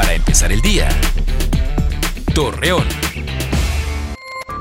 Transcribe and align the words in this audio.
para 0.00 0.14
empezar 0.14 0.50
el 0.50 0.62
día. 0.62 0.88
Torreón. 2.34 2.86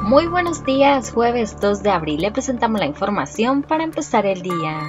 Muy 0.01 0.27
buenos 0.27 0.65
días, 0.65 1.13
jueves 1.13 1.55
2 1.62 1.81
de 1.81 1.89
abril 1.92 2.19
le 2.19 2.31
presentamos 2.31 2.81
la 2.81 2.85
información 2.85 3.62
para 3.63 3.86
empezar 3.86 4.25
el 4.25 4.41
día. 4.41 4.81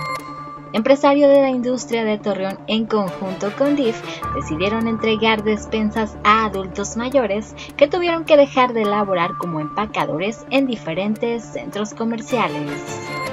Empresario 0.72 1.28
de 1.28 1.42
la 1.42 1.50
industria 1.50 2.04
de 2.04 2.18
Torreón 2.18 2.58
en 2.66 2.86
conjunto 2.86 3.52
con 3.56 3.76
DIF 3.76 3.96
decidieron 4.34 4.88
entregar 4.88 5.44
despensas 5.44 6.16
a 6.24 6.46
adultos 6.46 6.96
mayores 6.96 7.54
que 7.76 7.86
tuvieron 7.86 8.24
que 8.24 8.36
dejar 8.36 8.72
de 8.72 8.84
laborar 8.84 9.36
como 9.36 9.60
empacadores 9.60 10.44
en 10.50 10.66
diferentes 10.66 11.44
centros 11.44 11.94
comerciales. 11.94 13.29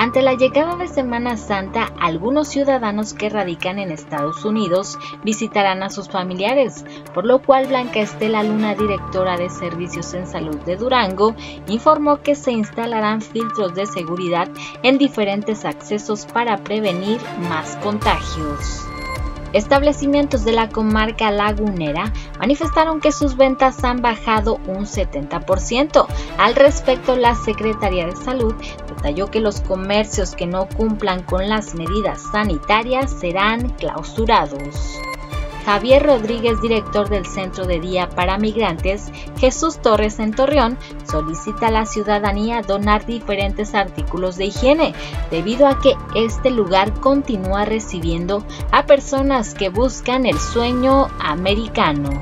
Ante 0.00 0.22
la 0.22 0.32
llegada 0.32 0.76
de 0.76 0.88
Semana 0.88 1.36
Santa, 1.36 1.92
algunos 2.00 2.48
ciudadanos 2.48 3.12
que 3.12 3.28
radican 3.28 3.78
en 3.78 3.92
Estados 3.92 4.46
Unidos 4.46 4.98
visitarán 5.24 5.82
a 5.82 5.90
sus 5.90 6.08
familiares, 6.08 6.86
por 7.12 7.26
lo 7.26 7.42
cual 7.42 7.66
Blanca 7.66 8.00
Estela 8.00 8.42
Luna, 8.42 8.74
directora 8.74 9.36
de 9.36 9.50
Servicios 9.50 10.14
en 10.14 10.26
Salud 10.26 10.56
de 10.60 10.76
Durango, 10.76 11.34
informó 11.68 12.22
que 12.22 12.34
se 12.34 12.50
instalarán 12.50 13.20
filtros 13.20 13.74
de 13.74 13.84
seguridad 13.84 14.48
en 14.82 14.96
diferentes 14.96 15.66
accesos 15.66 16.24
para 16.24 16.56
prevenir 16.56 17.20
más 17.50 17.76
contagios. 17.76 18.89
Establecimientos 19.52 20.44
de 20.44 20.52
la 20.52 20.68
comarca 20.68 21.30
lagunera 21.30 22.12
manifestaron 22.38 23.00
que 23.00 23.12
sus 23.12 23.36
ventas 23.36 23.82
han 23.84 24.00
bajado 24.00 24.60
un 24.66 24.86
70%. 24.86 26.06
Al 26.38 26.54
respecto, 26.54 27.16
la 27.16 27.34
Secretaría 27.34 28.06
de 28.06 28.16
Salud 28.16 28.54
detalló 28.88 29.30
que 29.30 29.40
los 29.40 29.60
comercios 29.60 30.34
que 30.34 30.46
no 30.46 30.68
cumplan 30.68 31.22
con 31.22 31.48
las 31.48 31.74
medidas 31.74 32.22
sanitarias 32.32 33.10
serán 33.20 33.70
clausurados. 33.70 35.00
Javier 35.70 36.04
Rodríguez, 36.04 36.60
director 36.60 37.08
del 37.08 37.24
Centro 37.26 37.64
de 37.64 37.78
Día 37.78 38.08
para 38.10 38.38
Migrantes, 38.38 39.12
Jesús 39.38 39.80
Torres 39.80 40.18
en 40.18 40.32
Torreón, 40.32 40.76
solicita 41.08 41.68
a 41.68 41.70
la 41.70 41.86
ciudadanía 41.86 42.62
donar 42.62 43.06
diferentes 43.06 43.72
artículos 43.76 44.36
de 44.36 44.46
higiene, 44.46 44.94
debido 45.30 45.68
a 45.68 45.78
que 45.78 45.94
este 46.16 46.50
lugar 46.50 46.92
continúa 46.94 47.66
recibiendo 47.66 48.44
a 48.72 48.86
personas 48.86 49.54
que 49.54 49.68
buscan 49.68 50.26
el 50.26 50.40
sueño 50.40 51.06
americano. 51.20 52.20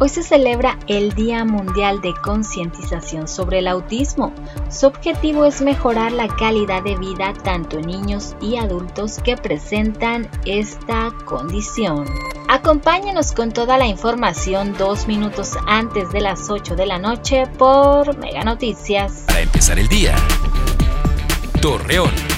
Hoy 0.00 0.10
se 0.10 0.22
celebra 0.22 0.78
el 0.86 1.14
Día 1.14 1.46
Mundial 1.46 2.02
de 2.02 2.12
Concientización 2.12 3.26
sobre 3.26 3.60
el 3.60 3.68
Autismo. 3.68 4.34
Su 4.68 4.88
objetivo 4.88 5.46
es 5.46 5.62
mejorar 5.62 6.12
la 6.12 6.28
calidad 6.28 6.82
de 6.82 6.96
vida 6.96 7.32
tanto 7.32 7.78
en 7.78 7.86
niños 7.86 8.36
y 8.40 8.56
adultos 8.56 9.18
que 9.24 9.36
presentan 9.38 10.28
esta 10.44 11.10
condición. 11.24 12.04
Acompáñenos 12.48 13.32
con 13.32 13.52
toda 13.52 13.78
la 13.78 13.86
información 13.86 14.74
dos 14.76 15.06
minutos 15.06 15.52
antes 15.66 16.10
de 16.10 16.20
las 16.20 16.50
8 16.50 16.76
de 16.76 16.86
la 16.86 16.98
noche 16.98 17.46
por 17.58 18.16
Mega 18.18 18.44
Noticias. 18.44 19.24
Para 19.26 19.40
empezar 19.40 19.78
el 19.78 19.88
día, 19.88 20.14
Torreón. 21.60 22.33